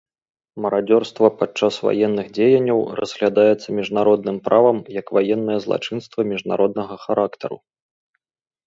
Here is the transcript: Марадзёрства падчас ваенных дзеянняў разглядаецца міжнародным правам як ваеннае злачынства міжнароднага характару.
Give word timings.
Марадзёрства 0.65 1.27
падчас 1.41 1.77
ваенных 1.87 2.27
дзеянняў 2.39 2.79
разглядаецца 3.01 3.67
міжнародным 3.81 4.37
правам 4.49 4.77
як 4.99 5.07
ваеннае 5.19 5.59
злачынства 5.69 6.19
міжнароднага 6.33 6.95
характару. 7.05 7.57